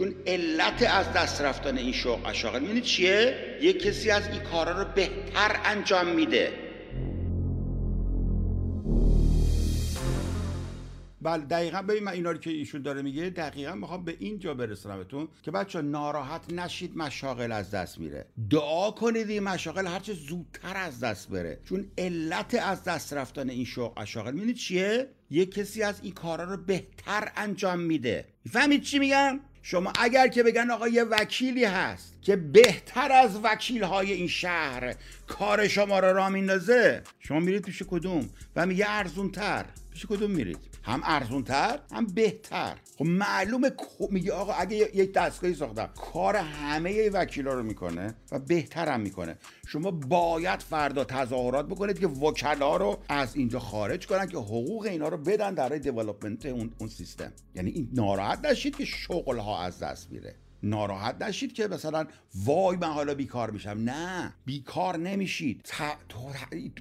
چون 0.00 0.14
علت 0.26 0.82
از 0.82 1.12
دست 1.12 1.40
رفتن 1.40 1.78
این 1.78 1.92
شوق 1.92 2.26
اشاغل 2.26 2.60
می‌دونید 2.60 2.84
چیه؟ 2.84 3.36
یک 3.60 3.82
کسی 3.82 4.10
از 4.10 4.28
این 4.28 4.40
کارا 4.40 4.82
رو 4.82 4.88
بهتر 4.94 5.60
انجام 5.64 6.06
میده. 6.06 6.52
بله 11.22 11.44
دقیقا. 11.44 11.82
ببین 11.82 12.04
من 12.04 12.12
اینا 12.12 12.34
که 12.34 12.50
ایشون 12.50 12.82
داره 12.82 13.02
میگه 13.02 13.30
دقیقا 13.30 13.74
می‌خوام 13.74 14.04
به 14.04 14.16
اینجا 14.18 14.54
برسونمتون 14.54 15.28
که 15.42 15.50
بچه 15.50 15.80
ناراحت 15.80 16.52
نشید 16.52 16.96
مشاغل 16.96 17.52
از 17.52 17.70
دست 17.70 17.98
میره. 17.98 18.26
دعا 18.50 18.90
کنید 18.90 19.30
این 19.30 19.42
مشاغل 19.42 19.86
هرچه 19.86 20.12
زودتر 20.12 20.76
از 20.76 21.00
دست 21.00 21.28
بره. 21.28 21.60
چون 21.68 21.90
علت 21.98 22.54
از 22.54 22.84
دست 22.84 23.12
رفتن 23.12 23.50
این 23.50 23.64
شوق 23.64 23.98
اشاغل 23.98 24.32
می‌دونید 24.32 24.56
چیه؟ 24.56 25.08
یک 25.30 25.54
کسی 25.54 25.82
از 25.82 26.00
این 26.02 26.12
کارا 26.12 26.44
رو 26.44 26.56
بهتر 26.56 27.32
انجام 27.36 27.80
میده. 27.80 28.24
فهمید 28.50 28.82
چی 28.82 28.98
میگم؟ 28.98 29.40
شما 29.62 29.92
اگر 29.98 30.28
که 30.28 30.42
بگن 30.42 30.70
آقا 30.70 30.88
یه 30.88 31.04
وکیلی 31.04 31.64
هست 31.64 32.14
که 32.22 32.36
بهتر 32.36 33.12
از 33.12 33.40
وکیل 33.42 33.84
های 33.84 34.12
این 34.12 34.28
شهر 34.28 34.94
کار 35.26 35.68
شما 35.68 35.98
رو 35.98 36.16
را 36.16 36.28
میندازه 36.28 37.02
شما 37.20 37.40
میرید 37.40 37.62
پیش 37.62 37.82
کدوم؟ 37.90 38.30
و 38.56 38.66
میگه 38.66 38.84
ارزون 38.88 39.30
تر 39.30 39.64
پیش 39.90 40.06
کدوم 40.06 40.30
میرید؟ 40.30 40.58
هم 40.82 41.00
ارزون 41.04 41.44
تر 41.44 41.78
هم 41.92 42.06
بهتر. 42.06 42.76
خب 42.98 43.04
معلومه 43.04 43.70
میگه 44.10 44.32
آقا 44.32 44.52
اگه 44.52 44.76
یک 44.76 45.12
دستگاهی 45.12 45.54
ساختم 45.54 45.90
کار 46.12 46.36
همه 46.36 47.10
وکیلا 47.10 47.54
رو 47.54 47.62
می‌کنه 47.62 48.14
و 48.32 48.38
بهتر 48.38 48.88
هم 48.88 49.00
می‌کنه. 49.00 49.36
شما 49.66 49.90
باید 49.90 50.60
فردا 50.60 51.04
تظاهرات 51.04 51.66
بکنید 51.66 51.98
که 51.98 52.06
وکلا 52.06 52.76
رو 52.76 52.98
از 53.08 53.36
اینجا 53.36 53.58
خارج 53.58 54.06
کنن 54.06 54.26
که 54.26 54.38
حقوق 54.38 54.86
اینا 54.86 55.08
رو 55.08 55.16
بدن 55.16 55.54
در 55.54 55.68
دیولپمنت 55.68 56.46
اون, 56.46 56.70
اون 56.78 56.88
سیستم. 56.88 57.32
یعنی 57.54 57.70
این 57.70 57.88
ناراحت 57.92 58.44
نشید 58.44 58.76
که 58.76 58.84
شغل 58.84 59.38
ها 59.38 59.62
از 59.62 59.78
دست 59.78 60.12
میره. 60.12 60.34
ناراحت 60.62 61.22
نشید 61.22 61.52
که 61.52 61.68
مثلا 61.68 62.06
وای 62.34 62.76
من 62.76 62.88
حالا 62.88 63.14
بیکار 63.14 63.50
میشم. 63.50 63.70
نه 63.70 64.34
بیکار 64.44 64.96
نمیشید. 64.96 65.72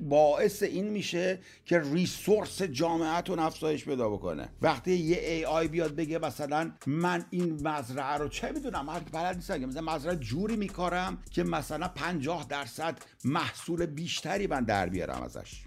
باعث 0.00 0.62
این 0.62 0.88
میشه 0.88 1.40
که 1.64 1.80
ریسورس 1.80 2.62
جامعهتون 2.62 3.38
افزایش 3.38 3.84
پیدا 3.84 4.10
بکنه. 4.10 4.48
وقتی 4.62 4.94
یه 4.94 5.18
ای 5.18 5.44
آی 5.44 5.68
بیاد 5.68 5.94
بگه 5.94 6.18
مثلا 6.18 6.72
من 6.86 7.24
این 7.30 7.68
مزرعه 7.68 8.16
رو 8.16 8.28
چه 8.28 8.52
می‌دونم؟ 8.52 8.86
من 8.86 9.00
بلد 9.12 9.36
نیستم 9.36 9.64
مثلا 9.64 9.94
مزرعه 9.94 10.16
جوری 10.16 10.56
میکارم 10.56 11.18
که 11.30 11.44
مثلا 11.44 11.88
50 11.88 12.46
درصد 12.48 12.98
محصول 13.24 13.86
بیشتری 13.86 14.46
من 14.46 14.64
در 14.64 14.88
بیارم 14.88 15.22
ازش. 15.22 15.62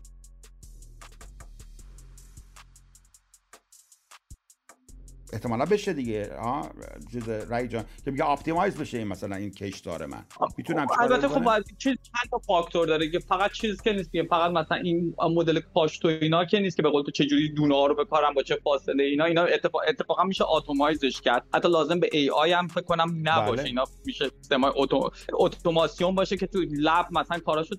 احتمالا 5.33 5.65
بشه 5.65 5.93
دیگه. 5.93 6.29
ها 6.39 6.69
چیز 7.11 7.29
رای 7.29 7.67
جان. 7.67 7.83
که 8.05 8.11
میگه 8.11 8.29
اپتیمایز 8.29 8.77
بشه 8.77 8.97
این 8.97 9.07
مثلا 9.07 9.35
این 9.35 9.51
کشدار 9.51 10.05
من. 10.05 10.23
می‌تونم 10.57 10.87
خب 10.87 11.01
البته 11.01 11.27
خب 11.27 11.43
باید 11.43 11.63
چیز 11.77 11.93
چند 11.93 12.31
تا 12.31 12.37
فاکتور 12.37 12.87
داره. 12.87 13.11
که 13.11 13.19
فقط 13.19 13.51
چیز 13.51 13.81
که 13.81 13.93
نیست 13.93 14.11
فقط 14.29 14.51
مثلا 14.51 14.77
این 14.77 15.15
مدل 15.19 15.59
پاشتو 15.59 16.07
اینا 16.07 16.45
که 16.45 16.59
نیست 16.59 16.77
که 16.77 16.83
به 16.83 16.89
قول 16.89 17.03
تو 17.03 17.11
چجوری 17.11 17.53
دونه 17.53 17.75
ها 17.75 17.85
رو 17.85 17.95
بکارم 17.95 18.33
با 18.33 18.43
چه 18.43 18.55
فاصله 18.63 19.03
اینا. 19.03 19.25
اینا 19.25 19.43
اتفاق 19.43 19.81
اتفاقا 19.87 20.23
میشه 20.23 20.43
اتومایزش 20.47 21.21
کرد. 21.21 21.45
حتی 21.53 21.67
لازم 21.67 21.99
به 21.99 22.09
ای 22.11 22.29
آی 22.29 22.51
هم 22.51 22.67
فکر 22.67 22.81
کنم 22.81 23.21
نباشه. 23.23 23.51
بله. 23.51 23.65
اینا 23.65 23.83
میشه 24.05 24.31
سیستم 24.37 24.63
اتو... 24.63 25.09
اتوماسیون 25.33 26.15
باشه 26.15 26.37
که 26.37 26.47
تو 26.47 26.59
لب 26.71 27.05
مثلا 27.11 27.39
کاراشو 27.39 27.75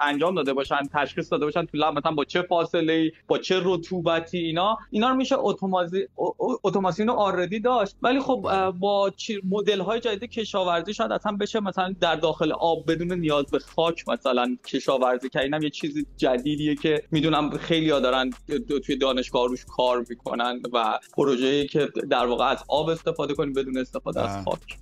انجام 0.00 0.34
داده 0.34 0.52
باشن 0.52 0.78
تشخیص 0.94 1.32
داده 1.32 1.44
باشن 1.44 1.64
تو 1.64 1.78
لب 1.78 1.98
مثلا 1.98 2.12
با 2.12 2.24
چه 2.24 2.42
فاصله 2.42 3.12
با 3.26 3.38
چه 3.38 3.60
رطوبتی 3.64 4.38
اینا. 4.38 4.78
اینا 4.90 5.08
رو 5.08 5.14
میشه 5.14 5.36
اتومازی 5.38 6.06
اتوماسیون 6.78 7.10
آردی 7.10 7.60
داشت. 7.60 7.96
ولی 8.02 8.20
خب 8.20 8.70
با 8.70 9.12
مدل 9.50 9.80
های 9.80 10.00
جدید 10.00 10.30
کشاورزی 10.30 10.94
شاید 10.94 11.12
اصلا 11.12 11.32
بشه 11.32 11.60
مثلا 11.60 11.94
در 12.00 12.16
داخل 12.16 12.52
آب 12.52 12.92
بدون 12.92 13.12
نیاز 13.12 13.46
به 13.46 13.58
خاک 13.58 14.08
مثلا 14.08 14.56
کشاورزی 14.66 15.28
که 15.28 15.40
اینم 15.40 15.62
یه 15.62 15.70
چیز 15.70 16.06
جدیدیه 16.16 16.74
که 16.74 17.02
می‌دونم 17.10 17.50
خیلی 17.50 17.90
ها 17.90 18.00
دارن 18.00 18.30
توی 18.86 18.96
دانشگاه 18.96 19.48
روش 19.48 19.64
کار 19.64 20.04
می‌کنن 20.08 20.60
و 20.72 20.98
پروژه‌ای 21.16 21.66
که 21.66 21.88
در 22.10 22.26
واقع 22.26 22.44
از 22.44 22.58
آب 22.68 22.88
استفاده 22.88 23.34
کنیم 23.34 23.52
بدون 23.52 23.78
استفاده 23.78 24.20
از 24.20 24.44
خاک. 24.44 24.78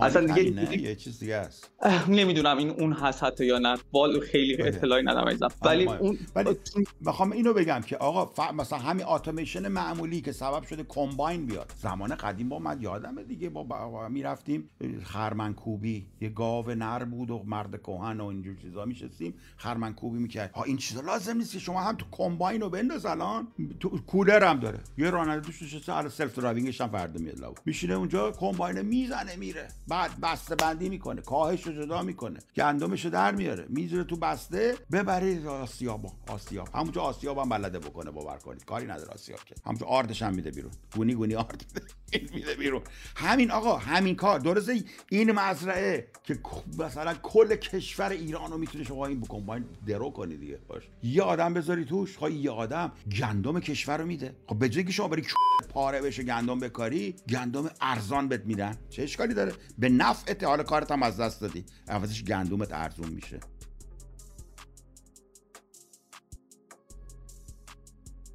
اصلا 0.00 0.34
دیگه 0.34 0.82
یه 0.82 0.94
چیز 0.94 1.20
دیگه 1.20 1.34
است. 1.34 1.70
نمی‌دونم 2.08 2.58
این 2.58 2.70
اون 2.70 2.92
هست 2.92 3.24
حتی 3.24 3.46
یا 3.46 3.58
نه. 3.58 3.76
وال 3.92 4.20
خیلی 4.20 4.56
بله. 4.56 4.66
اطلاعی 4.66 5.02
ندارم 5.02 5.38
ولی 5.62 5.86
اون 5.86 6.18
ولی 6.34 6.56
می‌خوام 7.00 7.32
اینو 7.32 7.52
بگم 7.52 7.80
که 7.86 7.96
آقا 7.96 8.52
مثلا 8.52 8.78
همین 8.78 9.06
اتوماسیون 9.06 9.68
معمولی 9.68 10.20
که 10.20 10.32
سبب 10.32 10.62
شده 10.62 10.84
کمباین 10.88 11.27
بیاد. 11.36 11.72
زمان 11.76 12.14
قدیم 12.14 12.48
با 12.48 12.58
من 12.58 12.82
یادمه 12.82 13.24
دیگه. 13.24 13.48
با, 13.48 13.62
با 13.62 14.08
می‌رفتیم 14.08 14.70
خرمنکوبی 15.04 16.06
یه 16.20 16.28
گاو 16.28 16.70
نر 16.70 17.04
بود 17.04 17.30
و 17.30 17.42
مرد 17.46 17.82
کهن 17.82 18.20
و 18.20 18.24
اینجور 18.24 18.56
چیزا 18.56 18.84
میشستیم. 18.84 19.34
خرمنکوبی 19.56 20.18
می‌کرد. 20.18 20.52
ها 20.52 20.62
این 20.62 20.76
چیزا 20.76 21.00
لازم 21.00 21.36
نیست 21.36 21.52
که 21.52 21.58
شما 21.58 21.80
هم 21.80 21.96
تو 21.96 22.06
کمباین 22.10 22.60
رو 22.60 22.70
بنداز 22.70 23.06
الان. 23.06 23.48
تو 23.80 23.88
کولر 23.88 24.44
هم 24.44 24.60
داره. 24.60 24.78
یه 24.98 25.10
راننده 25.10 25.40
توش 25.40 25.62
نشسته 25.62 25.92
الان 25.92 26.10
self-driving 26.10 26.38
ش 26.38 26.80
هم 26.80 26.88
فردا 26.88 27.20
میاد 27.20 27.40
لاو 27.40 27.54
میشینه 27.64 27.94
اونجا 27.94 28.30
کمباین 28.30 28.82
می‌زنه 28.82 29.36
میره. 29.36 29.68
بعد 29.88 30.20
بسته 30.20 30.54
بندی 30.54 30.88
می‌کنه 30.88 31.20
کاهش 31.20 31.66
رو 31.66 31.72
جدا 31.72 32.02
می‌کنه. 32.02 32.38
گندمش 32.56 33.04
رو 33.04 33.10
در 33.10 33.34
میاره. 33.34 33.66
می‌ذاره 33.68 34.04
تو 34.04 34.16
بسته 34.16 34.74
ببرید 34.92 35.46
آسیاب 35.46 36.12
آسیاب. 36.28 36.68
همونجا 36.74 37.00
آسیاب 37.00 37.38
هم 37.38 37.48
بلده 37.48 37.78
بکنه 37.78 38.10
باور 38.10 38.36
کنید. 38.36 38.64
کاری 38.64 38.86
نداره 38.86 39.12
آسیاب 39.12 39.40
که. 39.44 39.54
همونجا 39.66 39.86
آردش 39.86 40.22
هم 40.22 40.34
میده 40.34 40.50
بیرون. 40.50 40.72
گونی 40.96 41.14
گونی 41.18 41.34
آرد 41.34 41.64
میده 42.34 42.54
بیرون. 42.54 42.82
همین 43.16 43.50
آقا 43.50 43.76
همین 43.76 44.16
کار. 44.16 44.40
درسته 44.40 44.84
این 45.10 45.32
مزرعه 45.32 46.08
که 46.24 46.38
مثلا 46.78 47.14
کل 47.14 47.56
کشور 47.56 48.10
ایران 48.10 48.50
رو 48.50 48.58
می‌تونه 48.58 48.84
شما 48.84 49.06
این 49.06 49.20
بکن 49.20 49.64
درو 49.86 50.10
کنی 50.10 50.36
دیگه 50.36 50.58
باش. 50.68 50.82
یه 51.02 51.22
آدم 51.22 51.54
بذاری 51.54 51.84
توش 51.84 52.16
خواهی 52.16 52.34
یه 52.34 52.50
آدم 52.50 52.92
گندم 53.20 53.60
کشور 53.60 53.96
رو 53.98 54.06
میده. 54.06 54.36
خب 54.46 54.58
به 54.58 54.68
جایی 54.68 54.86
که 54.86 54.92
شما 54.92 55.08
بری 55.08 55.22
پاره 55.68 56.00
بشه 56.00 56.22
گندم 56.22 56.58
بکاری 56.58 57.14
گندم 57.28 57.70
ارزان 57.80 58.28
بهت 58.28 58.44
میدن. 58.46 58.76
چه 58.90 59.02
اشکالی 59.02 59.34
داره؟ 59.34 59.52
به 59.78 59.88
نفع 59.88 60.44
حال 60.46 60.62
کارت 60.62 60.90
هم 60.90 61.02
از 61.02 61.20
دست 61.20 61.40
دادی. 61.40 61.64
عوضش 61.88 62.24
گندمت 62.24 62.72
ارزون 62.72 63.08
میشه. 63.08 63.40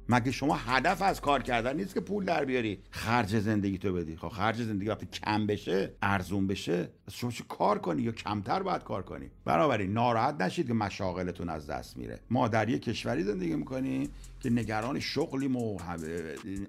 مگه 0.08 0.30
شما 0.30 0.54
هدف 0.54 1.02
از 1.02 1.20
کار 1.20 1.42
کردن 1.42 1.76
نیست 1.76 1.94
که 1.94 2.00
پول 2.00 2.24
در 2.24 2.44
بیاری؟ 2.44 2.78
خرج 2.90 3.38
زندگی 3.38 3.78
تو 3.78 3.92
بدی. 3.92 4.16
خب 4.16 4.28
خرج 4.28 4.62
زندگی 4.62 4.88
وقتی 4.88 5.06
کم 5.06 5.46
بشه 5.46 5.92
ارزون 6.02 6.46
بشه 6.46 6.88
شما 7.10 7.30
چه 7.30 7.44
کار 7.48 7.78
کنی؟ 7.78 8.02
یا 8.02 8.12
کمتر 8.12 8.62
باید 8.62 8.84
کار 8.84 9.02
کنی؟ 9.02 9.30
بنابراین 9.44 9.92
ناراحت 9.92 10.40
نشید 10.40 10.66
که 10.66 10.74
مشاغلتون 10.74 11.48
از 11.48 11.66
دست 11.66 11.96
میره. 11.96 12.20
ما 12.30 12.48
در 12.48 12.68
یک 12.68 12.82
کشوری 12.82 13.22
زندگی 13.22 13.54
می‌کنیم 13.54 14.10
که 14.40 14.50
نگران 14.50 15.00
شغلیم 15.00 15.56
و 15.56 15.78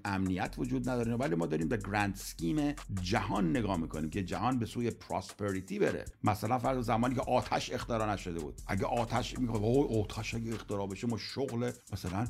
امنیت 0.05 0.55
وجود 0.57 0.89
نداره 0.89 1.15
ولی 1.15 1.35
ما 1.35 1.45
داریم 1.45 1.67
به 1.67 1.77
گرند 1.77 2.15
سکیم 2.15 2.73
جهان 3.01 3.49
نگاه 3.49 3.77
می‌کنیم 3.77 4.09
که 4.09 4.23
جهان 4.23 4.59
به 4.59 4.65
سوی 4.65 4.91
پراسپریتی 4.91 5.79
بره. 5.79 6.05
مثلا 6.23 6.59
فرض 6.59 6.85
زمانی 6.85 7.15
که 7.15 7.21
آتش 7.21 7.71
اختراع 7.71 8.13
نشده 8.13 8.39
بود. 8.39 8.61
اگه 8.67 8.85
آتش 8.85 9.39
میگه 9.39 9.53
آتش 10.01 10.35
اگه 10.35 10.53
اختراع 10.53 10.87
بشه 10.87 11.07
ما 11.07 11.17
شغل 11.17 11.71
مثلا 11.93 12.27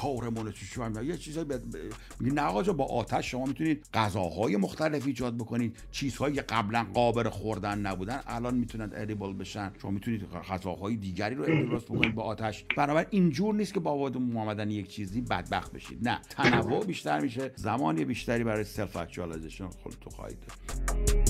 شکارمون 0.00 0.52
چی 0.52 0.66
یه 1.04 1.16
چیزایی 1.16 1.46
میگه 2.20 2.34
نه 2.34 2.42
آقا 2.42 2.72
با 2.72 2.84
آتش 2.84 3.30
شما 3.30 3.46
می‌تونید 3.46 3.86
غذاهای 3.94 4.56
مختلف 4.56 5.06
ایجاد 5.06 5.36
بکنید. 5.36 5.76
چیزهایی 5.90 6.34
که 6.34 6.42
قبلا 6.42 6.86
قابل 6.94 7.28
خوردن 7.28 7.78
نبودن 7.78 8.20
الان 8.26 8.54
می‌تونن 8.54 8.90
edible 8.94 9.32
بشن. 9.32 9.72
شما 9.82 9.90
می‌تونید 9.90 10.30
غذاهای 10.50 10.96
دیگری 10.96 11.34
رو 11.34 11.46
درست 11.46 11.84
بکنید 11.84 12.14
با 12.14 12.22
آتش. 12.22 12.64
بنابراین 12.76 13.08
اینجور 13.10 13.54
نیست 13.54 13.74
که 13.74 13.80
با 13.80 13.90
آمدن 14.36 14.70
یک 14.70 14.88
چیزی 14.88 15.20
بدبخت 15.20 15.72
بشید. 15.72 16.08
نه 16.08 16.20
تنوع 16.30 16.84
بیشتر 16.84 17.20
میشه. 17.20 17.52
زمانی 17.56 18.04
بیشتری 18.04 18.44
برای 18.44 18.64
self-actualization 18.64 19.68
خود 19.68 19.96
تو 20.00 20.10
خواهید 20.10 20.38
داشت. 20.40 21.29